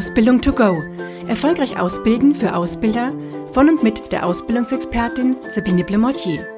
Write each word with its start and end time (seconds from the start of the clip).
Ausbildung 0.00 0.40
to 0.40 0.50
go. 0.54 0.82
Erfolgreich 1.28 1.78
ausbilden 1.78 2.34
für 2.34 2.56
Ausbilder 2.56 3.12
von 3.52 3.68
und 3.68 3.82
mit 3.82 4.10
der 4.10 4.24
Ausbildungsexpertin 4.24 5.36
Sabine 5.50 5.84
Blemortier. 5.84 6.48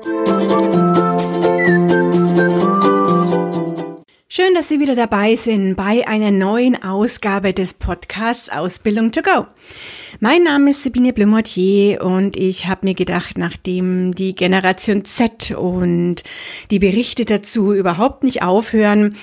Schön, 4.29 4.55
dass 4.55 4.69
Sie 4.69 4.79
wieder 4.79 4.95
dabei 4.95 5.35
sind 5.35 5.75
bei 5.75 6.07
einer 6.07 6.31
neuen 6.31 6.85
Ausgabe 6.85 7.53
des 7.53 7.75
Podcasts 7.75 8.49
Ausbildung 8.49 9.11
to 9.11 9.23
go. 9.23 9.47
Mein 10.21 10.45
Name 10.45 10.71
ist 10.71 10.85
Sabine 10.85 11.13
Blemortier 11.13 12.05
und 12.05 12.37
ich 12.37 12.67
habe 12.67 12.87
mir 12.87 12.95
gedacht, 12.95 13.39
nachdem 13.39 14.15
die 14.15 14.37
Generation 14.37 15.05
Z 15.05 15.51
und 15.51 16.23
die 16.71 16.79
Berichte 16.79 17.25
dazu 17.25 17.73
überhaupt 17.73 18.23
nicht 18.23 18.45
aufhören, 18.45 19.17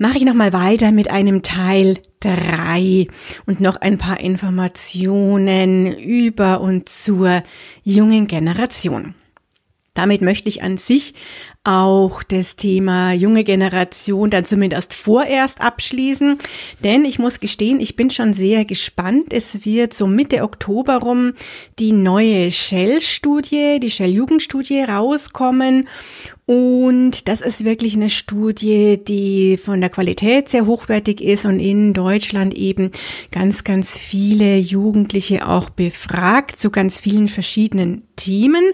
mache 0.00 0.16
ich 0.16 0.24
nochmal 0.24 0.52
weiter 0.52 0.92
mit 0.92 1.10
einem 1.10 1.42
Teil 1.42 1.98
drei 2.20 3.06
und 3.44 3.60
noch 3.60 3.76
ein 3.76 3.98
paar 3.98 4.18
Informationen 4.18 5.86
über 5.86 6.62
und 6.62 6.88
zur 6.88 7.42
jungen 7.84 8.26
Generation. 8.26 9.14
Damit 9.92 10.22
möchte 10.22 10.48
ich 10.48 10.62
an 10.62 10.78
sich 10.78 11.14
auch 11.64 12.22
das 12.22 12.56
Thema 12.56 13.12
junge 13.12 13.44
Generation 13.44 14.30
dann 14.30 14.46
zumindest 14.46 14.94
vorerst 14.94 15.60
abschließen, 15.60 16.38
denn 16.82 17.04
ich 17.04 17.18
muss 17.18 17.40
gestehen, 17.40 17.80
ich 17.80 17.96
bin 17.96 18.08
schon 18.08 18.32
sehr 18.32 18.64
gespannt. 18.64 19.34
Es 19.34 19.66
wird 19.66 19.92
so 19.92 20.06
Mitte 20.06 20.42
Oktober 20.44 20.96
rum 20.96 21.34
die 21.78 21.92
neue 21.92 22.50
Shell-Studie, 22.50 23.80
die 23.80 23.90
Shell-Jugendstudie 23.90 24.84
rauskommen 24.84 25.88
und 26.50 27.28
das 27.28 27.40
ist 27.42 27.64
wirklich 27.64 27.94
eine 27.94 28.08
Studie, 28.08 28.98
die 29.00 29.56
von 29.56 29.80
der 29.80 29.88
Qualität 29.88 30.48
sehr 30.48 30.66
hochwertig 30.66 31.20
ist 31.20 31.44
und 31.44 31.60
in 31.60 31.92
Deutschland 31.92 32.54
eben 32.54 32.90
ganz, 33.30 33.62
ganz 33.62 33.96
viele 33.96 34.56
Jugendliche 34.56 35.46
auch 35.46 35.70
befragt 35.70 36.58
zu 36.58 36.70
ganz 36.70 36.98
vielen 36.98 37.28
verschiedenen 37.28 38.02
Themen. 38.16 38.64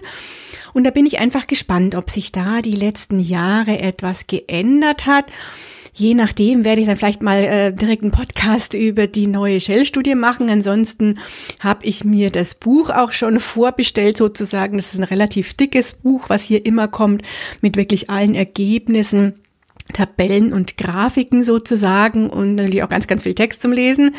Und 0.73 0.85
da 0.87 0.89
bin 0.89 1.05
ich 1.05 1.19
einfach 1.19 1.45
gespannt, 1.45 1.93
ob 1.93 2.09
sich 2.09 2.31
da 2.31 2.63
die 2.63 2.71
letzten 2.71 3.19
Jahre 3.19 3.77
etwas 3.77 4.25
geändert 4.25 5.05
hat. 5.05 5.25
Je 5.99 6.13
nachdem 6.13 6.63
werde 6.63 6.79
ich 6.79 6.85
dann 6.85 6.97
vielleicht 6.97 7.23
mal 7.23 7.43
äh, 7.43 7.73
direkt 7.73 8.03
einen 8.03 8.11
Podcast 8.11 8.75
über 8.75 9.07
die 9.07 9.25
neue 9.25 9.59
Shell-Studie 9.59 10.13
machen. 10.13 10.47
Ansonsten 10.47 11.17
habe 11.59 11.87
ich 11.87 12.03
mir 12.03 12.29
das 12.29 12.53
Buch 12.53 12.91
auch 12.91 13.11
schon 13.11 13.39
vorbestellt 13.39 14.15
sozusagen. 14.15 14.77
Das 14.77 14.93
ist 14.93 14.99
ein 14.99 15.03
relativ 15.03 15.55
dickes 15.55 15.93
Buch, 15.95 16.29
was 16.29 16.43
hier 16.43 16.67
immer 16.67 16.87
kommt 16.87 17.23
mit 17.61 17.77
wirklich 17.77 18.11
allen 18.11 18.35
Ergebnissen. 18.35 19.33
Tabellen 19.91 20.53
und 20.53 20.77
Grafiken 20.77 21.41
sozusagen 21.41 22.29
und 22.29 22.55
natürlich 22.55 22.83
auch 22.83 22.89
ganz, 22.89 23.07
ganz 23.07 23.23
viel 23.23 23.33
Text 23.33 23.63
zum 23.63 23.71
Lesen. 23.71 24.13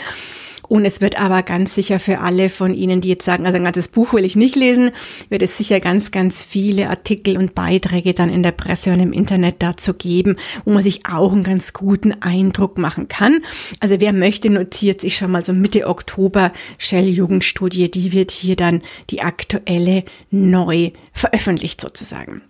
Und 0.69 0.85
es 0.85 1.01
wird 1.01 1.19
aber 1.21 1.43
ganz 1.43 1.75
sicher 1.75 1.99
für 1.99 2.21
alle 2.21 2.51
von 2.51 2.75
Ihnen, 2.75 3.01
die 3.01 3.09
jetzt 3.09 3.25
sagen, 3.25 3.47
also 3.47 3.57
ein 3.57 3.65
ganzes 3.65 3.89
Buch 3.89 4.13
will 4.13 4.25
ich 4.25 4.37
nicht 4.37 4.55
lesen, 4.55 4.91
wird 5.31 5.43
es 5.43 5.57
sicher 5.57 5.81
ganz, 5.81 6.11
ganz 6.11 6.45
viele 6.45 6.91
Artikel 6.91 7.37
und 7.39 7.55
Beiträge 7.55 8.13
dann 8.15 8.29
in 8.29 8.43
der 8.43 8.53
Presse 8.53 8.93
und 8.93 9.01
im 9.01 9.13
Internet 9.13 9.57
dazu 9.61 9.95
geben, 9.95 10.37
wo 10.65 10.73
man 10.73 10.83
sich 10.83 11.07
auch 11.07 11.33
einen 11.33 11.43
ganz 11.43 11.73
guten 11.73 12.23
Eindruck 12.23 12.77
machen 12.77 13.09
kann. 13.09 13.41
Also 13.81 14.01
wer 14.01 14.13
möchte, 14.13 14.51
notiert 14.51 15.01
sich 15.01 15.17
schon 15.17 15.31
mal 15.31 15.45
so 15.45 15.53
Mitte 15.53 15.87
Oktober 15.87 16.53
Shell 16.77 17.09
Jugendstudie, 17.09 17.91
die 17.91 18.13
wird 18.13 18.31
hier 18.31 18.57
dann 18.57 18.83
die 19.11 19.23
aktuelle 19.23 20.05
neu 20.31 20.91
veröffentlicht 21.13 21.81
sozusagen. 21.81 22.43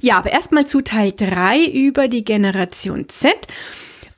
Ja, 0.00 0.18
aber 0.18 0.32
erstmal 0.32 0.66
zu 0.66 0.80
Teil 0.80 1.12
drei 1.12 1.64
über 1.64 2.08
die 2.08 2.24
Generation 2.24 3.08
Z. 3.08 3.34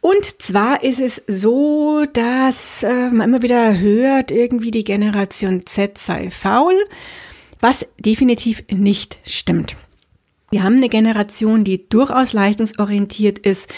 Und 0.09 0.41
zwar 0.41 0.85
ist 0.85 1.01
es 1.01 1.23
so, 1.27 2.07
dass 2.11 2.83
äh, 2.83 3.11
man 3.11 3.29
immer 3.29 3.43
wieder 3.43 3.79
hört, 3.79 4.31
irgendwie 4.31 4.71
die 4.71 4.83
Generation 4.83 5.67
Z 5.67 5.99
sei 5.99 6.31
faul, 6.31 6.73
was 7.61 7.87
definitiv 7.99 8.65
nicht 8.71 9.19
stimmt. 9.27 9.77
Wir 10.51 10.63
haben 10.63 10.77
eine 10.77 10.89
Generation, 10.89 11.63
die 11.63 11.91
durchaus 11.91 12.33
leistungsorientiert 12.33 13.39
ist, 13.41 13.69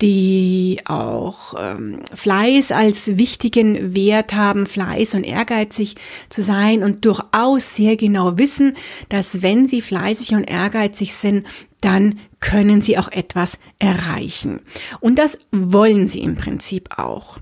die 0.00 0.78
auch 0.84 1.54
ähm, 1.58 1.98
Fleiß 2.14 2.70
als 2.70 3.18
wichtigen 3.18 3.92
Wert 3.96 4.34
haben, 4.34 4.66
Fleiß 4.66 5.16
und 5.16 5.24
ehrgeizig 5.24 5.96
zu 6.28 6.42
sein 6.42 6.84
und 6.84 7.04
durchaus 7.04 7.74
sehr 7.74 7.96
genau 7.96 8.38
wissen, 8.38 8.76
dass 9.08 9.42
wenn 9.42 9.66
sie 9.66 9.82
fleißig 9.82 10.36
und 10.36 10.48
ehrgeizig 10.48 11.12
sind, 11.14 11.44
dann 11.82 12.18
können 12.40 12.80
sie 12.80 12.96
auch 12.96 13.10
etwas 13.12 13.58
erreichen. 13.78 14.60
Und 15.00 15.18
das 15.18 15.38
wollen 15.52 16.06
sie 16.06 16.20
im 16.20 16.36
Prinzip 16.36 16.98
auch. 16.98 17.38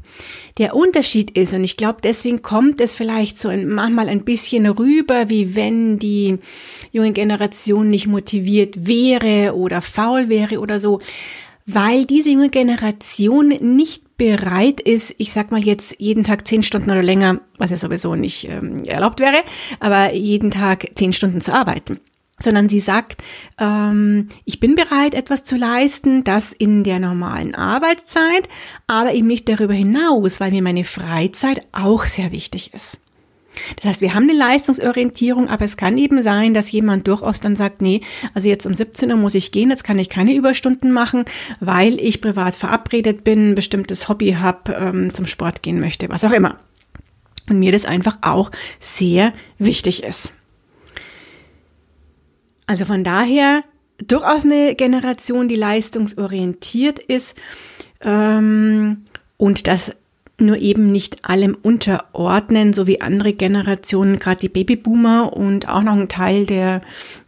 Der 0.58 0.74
Unterschied 0.74 1.30
ist, 1.30 1.54
und 1.54 1.64
ich 1.64 1.76
glaube, 1.76 2.00
deswegen 2.02 2.42
kommt 2.42 2.80
es 2.80 2.92
vielleicht 2.92 3.38
so 3.38 3.50
manchmal 3.50 4.08
ein 4.08 4.24
bisschen 4.24 4.66
rüber, 4.66 5.30
wie 5.30 5.54
wenn 5.54 5.98
die 5.98 6.38
junge 6.90 7.12
Generation 7.12 7.88
nicht 7.88 8.08
motiviert 8.08 8.86
wäre 8.86 9.54
oder 9.54 9.80
faul 9.80 10.28
wäre 10.28 10.58
oder 10.58 10.80
so, 10.80 11.00
weil 11.66 12.04
diese 12.04 12.30
junge 12.30 12.50
Generation 12.50 13.48
nicht 13.48 14.16
bereit 14.16 14.80
ist, 14.80 15.14
ich 15.18 15.32
sag 15.32 15.50
mal 15.50 15.62
jetzt 15.62 15.96
jeden 15.98 16.24
Tag 16.24 16.46
zehn 16.46 16.62
Stunden 16.62 16.90
oder 16.90 17.02
länger, 17.02 17.40
was 17.58 17.70
ja 17.70 17.76
sowieso 17.76 18.16
nicht 18.16 18.48
ähm, 18.48 18.78
erlaubt 18.84 19.20
wäre, 19.20 19.42
aber 19.78 20.14
jeden 20.14 20.50
Tag 20.50 20.90
zehn 20.94 21.12
Stunden 21.12 21.40
zu 21.40 21.54
arbeiten 21.54 22.00
sondern 22.42 22.68
sie 22.68 22.80
sagt, 22.80 23.22
ähm, 23.58 24.28
ich 24.44 24.60
bin 24.60 24.74
bereit, 24.74 25.14
etwas 25.14 25.44
zu 25.44 25.56
leisten, 25.56 26.24
das 26.24 26.52
in 26.52 26.84
der 26.84 26.98
normalen 26.98 27.54
Arbeitszeit, 27.54 28.48
aber 28.86 29.12
eben 29.14 29.26
nicht 29.26 29.48
darüber 29.48 29.74
hinaus, 29.74 30.40
weil 30.40 30.50
mir 30.50 30.62
meine 30.62 30.84
Freizeit 30.84 31.66
auch 31.72 32.04
sehr 32.04 32.32
wichtig 32.32 32.74
ist. 32.74 32.98
Das 33.76 33.84
heißt, 33.84 34.00
wir 34.00 34.14
haben 34.14 34.24
eine 34.24 34.38
Leistungsorientierung, 34.38 35.48
aber 35.48 35.64
es 35.64 35.76
kann 35.76 35.98
eben 35.98 36.22
sein, 36.22 36.54
dass 36.54 36.70
jemand 36.70 37.08
durchaus 37.08 37.40
dann 37.40 37.56
sagt, 37.56 37.82
nee, 37.82 38.00
also 38.32 38.48
jetzt 38.48 38.66
um 38.66 38.74
17 38.74 39.10
Uhr 39.10 39.16
muss 39.16 39.34
ich 39.34 39.52
gehen, 39.52 39.70
jetzt 39.70 39.84
kann 39.84 39.98
ich 39.98 40.08
keine 40.08 40.34
Überstunden 40.34 40.92
machen, 40.92 41.24
weil 41.58 41.98
ich 42.00 42.20
privat 42.20 42.54
verabredet 42.56 43.24
bin, 43.24 43.54
bestimmtes 43.54 44.08
Hobby 44.08 44.32
habe, 44.32 44.72
ähm, 44.72 45.14
zum 45.14 45.26
Sport 45.26 45.62
gehen 45.62 45.80
möchte, 45.80 46.08
was 46.08 46.24
auch 46.24 46.32
immer. 46.32 46.58
Und 47.48 47.58
mir 47.58 47.72
das 47.72 47.84
einfach 47.84 48.18
auch 48.22 48.50
sehr 48.78 49.32
wichtig 49.58 50.04
ist. 50.04 50.32
Also 52.70 52.84
von 52.84 53.02
daher 53.02 53.64
durchaus 53.98 54.44
eine 54.44 54.76
Generation, 54.76 55.48
die 55.48 55.56
leistungsorientiert 55.56 57.00
ist 57.00 57.36
ähm, 58.00 59.06
und 59.36 59.66
das 59.66 59.96
nur 60.38 60.56
eben 60.56 60.92
nicht 60.92 61.28
allem 61.28 61.58
unterordnen, 61.60 62.72
so 62.72 62.86
wie 62.86 63.00
andere 63.00 63.32
Generationen, 63.32 64.20
gerade 64.20 64.42
die 64.42 64.48
Babyboomer 64.48 65.32
und 65.32 65.68
auch 65.68 65.82
noch 65.82 65.94
ein 65.96 66.08
Teil 66.08 66.46
der, 66.46 66.82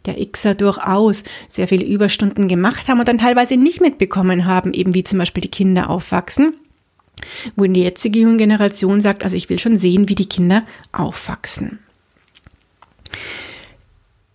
der 0.05 0.15
Xer 0.25 0.55
durchaus 0.55 1.25
sehr 1.49 1.67
viele 1.67 1.83
Überstunden 1.83 2.47
gemacht 2.47 2.87
haben 2.87 2.99
und 2.99 3.09
dann 3.09 3.17
teilweise 3.17 3.57
nicht 3.57 3.81
mitbekommen 3.81 4.45
haben, 4.45 4.71
eben 4.71 4.93
wie 4.93 5.03
zum 5.03 5.19
Beispiel 5.19 5.41
die 5.41 5.51
Kinder 5.51 5.89
aufwachsen. 5.89 6.53
Wo 7.57 7.65
die 7.65 7.83
jetzige 7.83 8.19
junge 8.19 8.37
Generation 8.37 9.01
sagt, 9.01 9.25
also 9.25 9.35
ich 9.35 9.49
will 9.49 9.59
schon 9.59 9.75
sehen, 9.75 10.07
wie 10.07 10.15
die 10.15 10.29
Kinder 10.29 10.63
aufwachsen. 10.93 11.79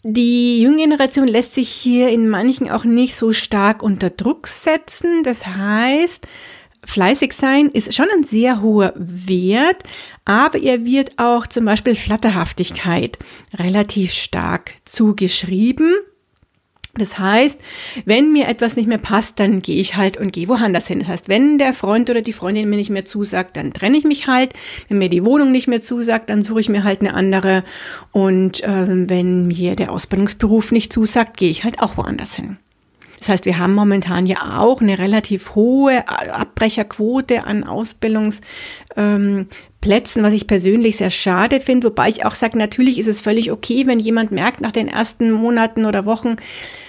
Die 0.04 0.62
junge 0.62 0.78
Generation 0.78 1.26
lässt 1.26 1.54
sich 1.54 1.68
hier 1.68 2.08
in 2.10 2.28
manchen 2.28 2.70
auch 2.70 2.84
nicht 2.84 3.16
so 3.16 3.32
stark 3.32 3.82
unter 3.82 4.10
Druck 4.10 4.46
setzen. 4.46 5.22
Das 5.24 5.46
heißt, 5.46 6.26
fleißig 6.84 7.32
sein 7.32 7.66
ist 7.66 7.94
schon 7.94 8.08
ein 8.14 8.22
sehr 8.22 8.62
hoher 8.62 8.92
Wert, 8.96 9.82
aber 10.24 10.58
ihr 10.58 10.84
wird 10.84 11.18
auch 11.18 11.46
zum 11.46 11.64
Beispiel 11.64 11.96
Flatterhaftigkeit 11.96 13.18
relativ 13.58 14.12
stark 14.12 14.74
zugeschrieben. 14.84 15.96
Das 16.98 17.18
heißt, 17.18 17.60
wenn 18.04 18.32
mir 18.32 18.48
etwas 18.48 18.76
nicht 18.76 18.88
mehr 18.88 18.98
passt, 18.98 19.40
dann 19.40 19.62
gehe 19.62 19.76
ich 19.76 19.96
halt 19.96 20.16
und 20.16 20.32
gehe 20.32 20.48
woanders 20.48 20.88
hin. 20.88 20.98
Das 20.98 21.08
heißt, 21.08 21.28
wenn 21.28 21.58
der 21.58 21.72
Freund 21.72 22.10
oder 22.10 22.22
die 22.22 22.32
Freundin 22.32 22.68
mir 22.68 22.76
nicht 22.76 22.90
mehr 22.90 23.04
zusagt, 23.04 23.56
dann 23.56 23.72
trenne 23.72 23.96
ich 23.96 24.04
mich 24.04 24.26
halt. 24.26 24.52
Wenn 24.88 24.98
mir 24.98 25.08
die 25.08 25.24
Wohnung 25.24 25.52
nicht 25.52 25.68
mehr 25.68 25.80
zusagt, 25.80 26.30
dann 26.30 26.42
suche 26.42 26.60
ich 26.60 26.68
mir 26.68 26.84
halt 26.84 27.00
eine 27.00 27.14
andere. 27.14 27.64
Und 28.12 28.62
äh, 28.64 29.08
wenn 29.08 29.46
mir 29.46 29.76
der 29.76 29.92
Ausbildungsberuf 29.92 30.72
nicht 30.72 30.92
zusagt, 30.92 31.36
gehe 31.36 31.50
ich 31.50 31.64
halt 31.64 31.80
auch 31.80 31.96
woanders 31.96 32.34
hin. 32.34 32.58
Das 33.18 33.28
heißt, 33.28 33.44
wir 33.46 33.58
haben 33.58 33.74
momentan 33.74 34.26
ja 34.26 34.60
auch 34.60 34.80
eine 34.80 34.98
relativ 34.98 35.54
hohe 35.54 36.06
Abbrecherquote 36.08 37.44
an 37.44 37.64
Ausbildungs, 37.64 38.40
ähm, 38.96 39.46
was 39.80 40.34
ich 40.34 40.46
persönlich 40.46 40.98
sehr 40.98 41.10
schade 41.10 41.60
finde, 41.60 41.88
wobei 41.88 42.08
ich 42.08 42.24
auch 42.24 42.34
sage, 42.34 42.58
natürlich 42.58 42.98
ist 42.98 43.06
es 43.06 43.22
völlig 43.22 43.50
okay, 43.50 43.86
wenn 43.86 43.98
jemand 43.98 44.32
merkt 44.32 44.60
nach 44.60 44.72
den 44.72 44.86
ersten 44.86 45.30
Monaten 45.30 45.86
oder 45.86 46.04
Wochen, 46.04 46.36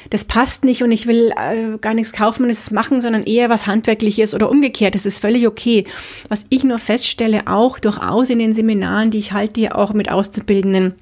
das 0.10 0.26
passt 0.26 0.64
nicht 0.64 0.84
und 0.84 0.92
ich 0.92 1.08
will 1.08 1.32
äh, 1.32 1.78
gar 1.80 1.94
nichts 1.94 2.14
kaufen 2.14 2.44
und 2.44 2.50
es 2.50 2.72
machen, 2.72 3.02
sondern 3.02 3.24
eher 3.24 3.50
was 3.50 3.68
Handwerkliches 3.68 4.34
oder 4.34 4.50
umgekehrt. 4.50 4.96
Das 4.96 5.06
ist 5.06 5.20
völlig 5.20 5.48
okay. 5.48 5.86
Was 6.28 6.46
ich 6.50 6.64
nur 6.64 6.80
feststelle, 6.80 7.48
auch 7.48 7.80
durchaus 7.80 8.30
in 8.30 8.40
den 8.40 8.54
Seminaren, 8.54 9.12
die 9.12 9.20
ich 9.20 9.34
halte, 9.34 9.76
auch 9.76 9.94
mit 9.94 10.12
Auszubildenden, 10.12 10.96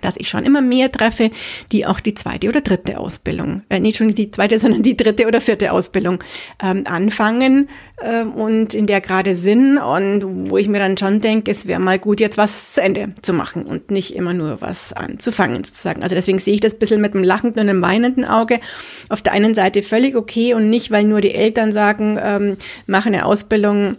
dass 0.00 0.16
ich 0.16 0.28
schon 0.28 0.44
immer 0.44 0.60
mehr 0.60 0.90
treffe, 0.90 1.30
die 1.72 1.86
auch 1.86 2.00
die 2.00 2.14
zweite 2.14 2.48
oder 2.48 2.60
dritte 2.60 2.98
Ausbildung, 2.98 3.62
äh, 3.68 3.80
nicht 3.80 3.96
schon 3.96 4.14
die 4.14 4.30
zweite, 4.30 4.58
sondern 4.64 4.82
die 4.82 4.96
dritte 4.96 5.26
oder 5.26 5.40
vierte 5.40 5.72
Ausbildung 5.72 6.22
ähm, 6.62 6.84
anfangen 6.86 7.68
äh, 7.98 8.22
und 8.22 8.74
in 8.74 8.86
der 8.86 9.00
gerade 9.00 9.34
sind 9.34 9.78
und 9.78 10.50
wo 10.50 10.58
ich 10.58 10.68
mir 10.68 10.78
dann 10.78 10.96
schon 10.96 11.20
denke, 11.20 11.50
es 11.50 11.66
wäre 11.66 11.80
mal 11.80 11.98
gut, 11.98 12.20
jetzt 12.20 12.38
was 12.38 12.74
zu 12.74 12.82
Ende 12.82 13.14
zu 13.22 13.32
machen 13.32 13.64
und 13.64 13.90
nicht 13.90 14.14
immer 14.14 14.34
nur 14.34 14.60
was 14.60 14.92
anzufangen 14.92 15.64
sozusagen. 15.64 16.02
Also 16.02 16.14
deswegen 16.14 16.38
sehe 16.38 16.54
ich 16.54 16.60
das 16.60 16.74
ein 16.74 16.78
bisschen 16.78 17.00
mit 17.00 17.14
einem 17.14 17.24
lachenden 17.24 17.62
und 17.62 17.68
einem 17.68 17.82
weinenden 17.82 18.24
Auge. 18.24 18.60
Auf 19.08 19.22
der 19.22 19.32
einen 19.32 19.54
Seite 19.54 19.82
völlig 19.82 20.16
okay 20.16 20.54
und 20.54 20.70
nicht, 20.70 20.90
weil 20.90 21.04
nur 21.04 21.20
die 21.20 21.34
Eltern 21.34 21.72
sagen, 21.72 22.18
ähm, 22.20 22.56
mach 22.86 23.06
eine 23.06 23.26
Ausbildung 23.26 23.96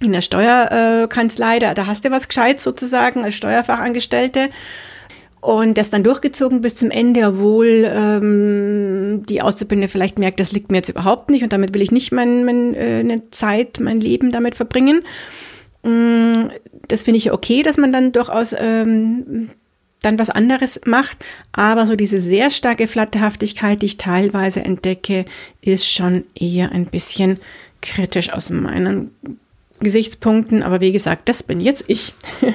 in 0.00 0.12
der 0.12 0.20
Steuerkanzlei, 0.20 1.58
da, 1.58 1.72
da 1.72 1.86
hast 1.86 2.04
du 2.04 2.10
was 2.10 2.28
gescheit 2.28 2.60
sozusagen 2.60 3.24
als 3.24 3.34
Steuerfachangestellte 3.34 4.50
und 5.46 5.78
das 5.78 5.90
dann 5.90 6.02
durchgezogen 6.02 6.60
bis 6.60 6.74
zum 6.74 6.90
Ende, 6.90 7.24
obwohl 7.24 7.88
ähm, 7.88 9.22
die 9.28 9.42
Auszubildende 9.42 9.86
vielleicht 9.86 10.18
merkt, 10.18 10.40
das 10.40 10.50
liegt 10.50 10.72
mir 10.72 10.78
jetzt 10.78 10.88
überhaupt 10.88 11.30
nicht 11.30 11.44
und 11.44 11.52
damit 11.52 11.72
will 11.72 11.82
ich 11.82 11.92
nicht 11.92 12.10
meine 12.10 12.44
mein, 12.44 12.74
äh, 12.74 13.20
Zeit, 13.30 13.78
mein 13.78 14.00
Leben 14.00 14.32
damit 14.32 14.56
verbringen. 14.56 15.04
Mm, 15.84 16.48
das 16.88 17.04
finde 17.04 17.18
ich 17.18 17.30
okay, 17.30 17.62
dass 17.62 17.76
man 17.76 17.92
dann 17.92 18.10
durchaus 18.10 18.56
ähm, 18.58 19.50
dann 20.00 20.18
was 20.18 20.30
anderes 20.30 20.80
macht, 20.84 21.24
aber 21.52 21.86
so 21.86 21.94
diese 21.94 22.20
sehr 22.20 22.50
starke 22.50 22.88
Flatterhaftigkeit, 22.88 23.82
die 23.82 23.86
ich 23.86 23.98
teilweise 23.98 24.64
entdecke, 24.64 25.26
ist 25.60 25.88
schon 25.88 26.24
eher 26.34 26.72
ein 26.72 26.86
bisschen 26.86 27.38
kritisch 27.82 28.32
aus 28.32 28.50
meinen 28.50 29.12
Gesichtspunkten, 29.78 30.64
aber 30.64 30.80
wie 30.80 30.90
gesagt, 30.90 31.28
das 31.28 31.44
bin 31.44 31.60
jetzt 31.60 31.84
ich. 31.86 32.14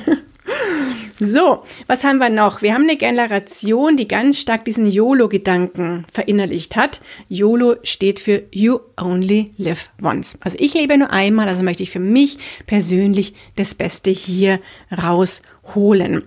So, 1.24 1.62
was 1.86 2.04
haben 2.04 2.18
wir 2.18 2.32
noch? 2.32 2.64
Wir 2.64 2.74
haben 2.74 2.82
eine 2.82 2.98
Generation, 2.98 3.96
die 3.96 4.08
ganz 4.08 4.40
stark 4.40 4.66
diesen 4.66 4.88
YOLO-Gedanken 4.88 6.08
verinnerlicht 6.12 6.76
hat. 6.76 7.00
YOLO 7.30 7.76
steht 7.84 8.20
für 8.20 8.42
You 8.52 8.80
Only 9.00 9.52
Live 9.58 9.90
Once. 10.02 10.40
Also 10.42 10.58
ich 10.60 10.74
lebe 10.74 10.98
nur 10.98 11.12
einmal, 11.12 11.48
also 11.48 11.62
möchte 11.62 11.84
ich 11.84 11.92
für 11.92 12.00
mich 12.00 12.40
persönlich 12.66 13.36
das 13.56 13.76
Beste 13.76 14.10
hier 14.10 14.60
rausholen. 14.92 16.24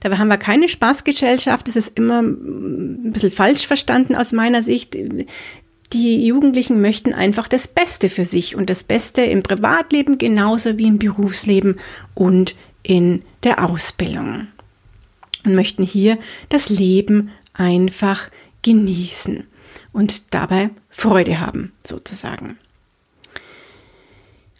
Dabei 0.00 0.16
haben 0.16 0.26
wir 0.26 0.38
keine 0.38 0.66
Spaßgesellschaft, 0.66 1.68
das 1.68 1.76
ist 1.76 1.96
immer 1.96 2.20
ein 2.20 3.12
bisschen 3.12 3.30
falsch 3.30 3.68
verstanden 3.68 4.16
aus 4.16 4.32
meiner 4.32 4.62
Sicht. 4.62 4.98
Die 5.92 6.26
Jugendlichen 6.26 6.80
möchten 6.80 7.14
einfach 7.14 7.46
das 7.46 7.68
Beste 7.68 8.08
für 8.08 8.24
sich 8.24 8.56
und 8.56 8.70
das 8.70 8.82
Beste 8.82 9.22
im 9.22 9.44
Privatleben 9.44 10.18
genauso 10.18 10.78
wie 10.78 10.88
im 10.88 10.98
Berufsleben 10.98 11.78
und 12.14 12.56
in 12.82 13.24
der 13.42 13.64
Ausbildung 13.64 14.48
und 15.44 15.54
möchten 15.54 15.82
hier 15.82 16.18
das 16.48 16.68
Leben 16.68 17.30
einfach 17.52 18.30
genießen 18.62 19.46
und 19.92 20.34
dabei 20.34 20.70
Freude 20.88 21.40
haben, 21.40 21.72
sozusagen. 21.84 22.58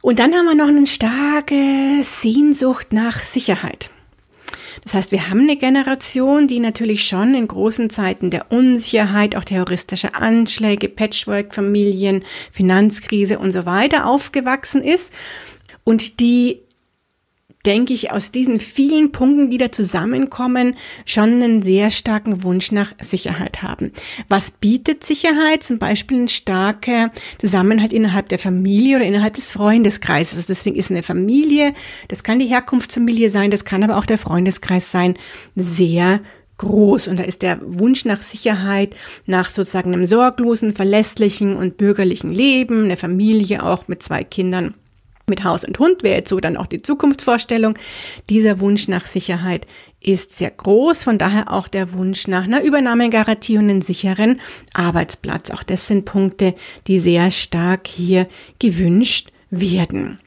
Und 0.02 0.18
dann 0.18 0.34
haben 0.34 0.46
wir 0.46 0.54
noch 0.54 0.68
eine 0.68 0.86
starke 0.86 2.02
Sehnsucht 2.02 2.92
nach 2.92 3.18
Sicherheit. 3.18 3.90
Das 4.82 4.94
heißt, 4.94 5.12
wir 5.12 5.28
haben 5.28 5.40
eine 5.40 5.56
Generation, 5.56 6.46
die 6.46 6.58
natürlich 6.58 7.06
schon 7.06 7.34
in 7.34 7.48
großen 7.48 7.90
Zeiten 7.90 8.30
der 8.30 8.50
Unsicherheit, 8.50 9.36
auch 9.36 9.44
terroristische 9.44 10.14
Anschläge, 10.14 10.88
Patchwork-Familien, 10.88 12.24
Finanzkrise 12.50 13.38
und 13.38 13.50
so 13.50 13.66
weiter 13.66 14.06
aufgewachsen 14.06 14.82
ist 14.82 15.12
und 15.84 16.20
die 16.20 16.60
denke 17.66 17.92
ich, 17.92 18.10
aus 18.10 18.32
diesen 18.32 18.58
vielen 18.58 19.12
Punkten, 19.12 19.50
die 19.50 19.58
da 19.58 19.70
zusammenkommen, 19.70 20.76
schon 21.04 21.34
einen 21.34 21.62
sehr 21.62 21.90
starken 21.90 22.42
Wunsch 22.42 22.72
nach 22.72 22.92
Sicherheit 23.00 23.62
haben. 23.62 23.92
Was 24.28 24.50
bietet 24.50 25.04
Sicherheit? 25.04 25.62
Zum 25.62 25.78
Beispiel 25.78 26.22
ein 26.22 26.28
starker 26.28 27.10
Zusammenhalt 27.38 27.92
innerhalb 27.92 28.28
der 28.28 28.38
Familie 28.38 28.96
oder 28.96 29.04
innerhalb 29.04 29.34
des 29.34 29.52
Freundeskreises. 29.52 30.36
Also 30.36 30.46
deswegen 30.48 30.76
ist 30.76 30.90
eine 30.90 31.02
Familie, 31.02 31.74
das 32.08 32.22
kann 32.22 32.38
die 32.38 32.46
Herkunftsfamilie 32.46 33.30
sein, 33.30 33.50
das 33.50 33.64
kann 33.64 33.82
aber 33.82 33.98
auch 33.98 34.06
der 34.06 34.18
Freundeskreis 34.18 34.90
sein, 34.90 35.14
sehr 35.54 36.20
groß 36.56 37.08
und 37.08 37.18
da 37.18 37.24
ist 37.24 37.40
der 37.40 37.58
Wunsch 37.62 38.04
nach 38.04 38.20
Sicherheit, 38.20 38.94
nach 39.24 39.48
sozusagen 39.48 39.94
einem 39.94 40.04
sorglosen, 40.04 40.74
verlässlichen 40.74 41.56
und 41.56 41.78
bürgerlichen 41.78 42.32
Leben, 42.32 42.84
eine 42.84 42.96
Familie 42.96 43.64
auch 43.64 43.88
mit 43.88 44.02
zwei 44.02 44.24
Kindern 44.24 44.74
mit 45.30 45.44
Haus 45.44 45.64
und 45.64 45.78
Hund 45.78 46.02
wäre 46.02 46.18
jetzt 46.18 46.28
so 46.28 46.40
dann 46.40 46.58
auch 46.58 46.66
die 46.66 46.82
Zukunftsvorstellung. 46.82 47.78
Dieser 48.28 48.60
Wunsch 48.60 48.88
nach 48.88 49.06
Sicherheit 49.06 49.66
ist 50.00 50.36
sehr 50.36 50.50
groß, 50.50 51.02
von 51.02 51.16
daher 51.18 51.52
auch 51.52 51.68
der 51.68 51.92
Wunsch 51.92 52.28
nach 52.28 52.44
einer 52.44 52.62
Übernahmegarantie 52.62 53.58
und 53.58 53.70
einem 53.70 53.82
sicheren 53.82 54.40
Arbeitsplatz. 54.74 55.50
Auch 55.50 55.62
das 55.62 55.86
sind 55.86 56.04
Punkte, 56.04 56.54
die 56.86 56.98
sehr 56.98 57.30
stark 57.30 57.86
hier 57.86 58.28
gewünscht 58.58 59.30
werden. 59.50 60.18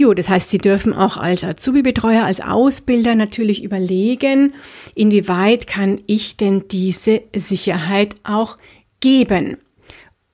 Jo, 0.00 0.14
das 0.14 0.28
heißt, 0.28 0.50
Sie 0.50 0.58
dürfen 0.58 0.92
auch 0.92 1.16
als 1.16 1.42
Azubi-Betreuer, 1.42 2.22
als 2.24 2.40
Ausbilder 2.40 3.16
natürlich 3.16 3.64
überlegen, 3.64 4.54
inwieweit 4.94 5.66
kann 5.66 6.00
ich 6.06 6.36
denn 6.36 6.68
diese 6.68 7.22
Sicherheit 7.34 8.14
auch 8.22 8.58
geben. 9.00 9.56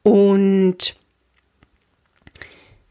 Und 0.03 0.97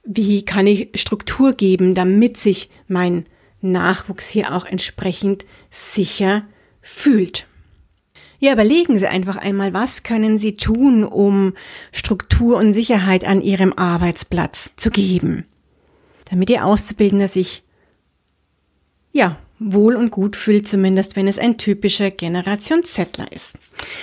wie 0.04 0.44
kann 0.44 0.68
ich 0.68 0.90
Struktur 0.96 1.54
geben, 1.54 1.94
damit 1.94 2.38
sich 2.38 2.70
mein 2.88 3.26
Nachwuchs 3.62 4.30
hier 4.30 4.54
auch 4.54 4.66
entsprechend 4.66 5.46
sicher 5.70 6.46
fühlt. 6.82 7.48
Ja, 8.40 8.52
überlegen 8.52 8.98
Sie 8.98 9.08
einfach 9.08 9.38
einmal, 9.38 9.74
was 9.74 10.04
können 10.04 10.38
Sie 10.38 10.58
tun, 10.58 11.06
um 11.06 11.54
Struktur 11.94 12.58
und 12.58 12.74
Sicherheit 12.74 13.24
an 13.24 13.42
Ihrem 13.42 13.72
Arbeitsplatz 13.72 14.72
zu 14.76 14.92
geben, 14.92 15.46
damit 16.30 16.50
Ihr 16.50 16.66
Auszubildender 16.66 17.30
sich, 17.30 17.64
ja, 19.14 19.38
wohl 19.64 19.96
und 19.96 20.12
gut 20.12 20.36
fühlt, 20.36 20.68
zumindest 20.68 21.16
wenn 21.16 21.28
es 21.28 21.38
ein 21.38 21.58
typischer 21.58 22.12
Generation 22.12 22.84
Zettler 22.84 23.32
ist. 23.32 23.58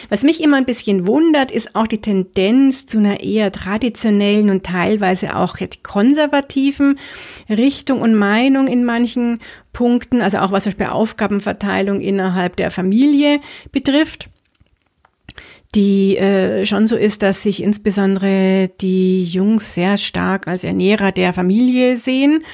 Was 0.09 0.23
mich 0.23 0.43
immer 0.43 0.57
ein 0.57 0.65
bisschen 0.65 1.07
wundert, 1.07 1.51
ist 1.51 1.75
auch 1.75 1.87
die 1.87 2.01
Tendenz 2.01 2.87
zu 2.87 2.99
einer 2.99 3.21
eher 3.21 3.53
traditionellen 3.53 4.51
und 4.51 4.65
teilweise 4.65 5.37
auch 5.37 5.57
konservativen 5.83 6.99
Richtung 7.49 8.01
und 8.01 8.15
Meinung 8.15 8.67
in 8.67 8.85
manchen 8.85 9.41
Punkten, 9.73 10.21
also 10.21 10.39
auch 10.39 10.53
was 10.53 10.65
zum 10.65 10.73
Beispiel 10.73 10.87
Aufgabenverteilung 10.87 12.01
innerhalb 12.01 12.57
der 12.57 12.71
Familie 12.71 13.41
betrifft 13.73 14.29
die 15.75 16.17
äh, 16.17 16.65
schon 16.65 16.87
so 16.87 16.97
ist, 16.97 17.23
dass 17.23 17.45
sich 17.45 17.63
insbesondere 17.63 18.71
die 18.81 19.23
Jungs 19.23 19.75
sehr 19.75 19.97
stark 19.99 20.49
als 20.49 20.65
Ernährer 20.65 21.13
der 21.13 21.33
Familie 21.33 21.97
sehen 21.97 22.45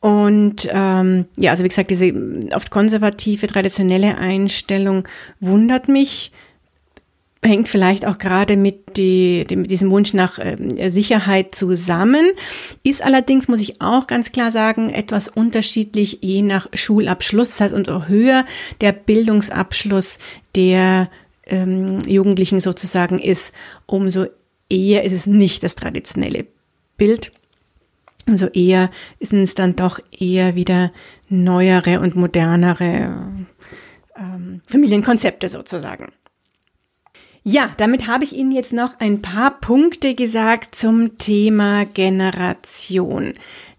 und 0.00 0.68
ähm, 0.70 1.26
ja, 1.36 1.50
also 1.50 1.64
wie 1.64 1.68
gesagt, 1.68 1.90
diese 1.90 2.12
oft 2.54 2.70
konservative, 2.70 3.46
traditionelle 3.48 4.16
Einstellung 4.16 5.08
wundert 5.40 5.88
mich, 5.88 6.30
hängt 7.42 7.68
vielleicht 7.68 8.04
auch 8.06 8.18
gerade 8.18 8.56
mit, 8.56 8.96
die, 8.96 9.46
mit 9.50 9.70
diesem 9.70 9.90
Wunsch 9.90 10.12
nach 10.12 10.38
äh, 10.38 10.88
Sicherheit 10.88 11.54
zusammen, 11.54 12.30
ist 12.82 13.02
allerdings, 13.02 13.48
muss 13.48 13.60
ich 13.60 13.80
auch 13.80 14.06
ganz 14.06 14.32
klar 14.32 14.50
sagen, 14.50 14.88
etwas 14.90 15.28
unterschiedlich 15.28 16.18
je 16.20 16.42
nach 16.42 16.68
Schulabschluss. 16.74 17.50
Das 17.50 17.60
heißt, 17.60 17.74
und 17.74 18.08
höher 18.08 18.44
der 18.80 18.92
Bildungsabschluss 18.92 20.18
der 20.54 21.10
ähm, 21.46 21.98
Jugendlichen 22.06 22.60
sozusagen 22.60 23.18
ist, 23.18 23.52
umso 23.86 24.26
eher 24.68 25.04
ist 25.04 25.12
es 25.12 25.26
nicht 25.26 25.62
das 25.62 25.74
traditionelle 25.74 26.46
Bild 26.96 27.32
also 28.28 28.46
eher 28.48 28.90
sind 29.20 29.42
es 29.42 29.54
dann 29.54 29.76
doch 29.76 30.00
eher 30.10 30.54
wieder 30.54 30.92
neuere 31.28 32.00
und 32.00 32.16
modernere 32.16 33.46
ähm, 34.16 34.60
Familienkonzepte 34.66 35.48
sozusagen. 35.48 36.12
Ja, 37.42 37.70
damit 37.78 38.06
habe 38.06 38.24
ich 38.24 38.34
Ihnen 38.34 38.52
jetzt 38.52 38.72
noch 38.72 39.00
ein 39.00 39.22
paar 39.22 39.58
Punkte 39.60 40.14
gesagt 40.14 40.74
zum 40.74 41.16
Thema 41.16 41.86
Generation 41.86 43.34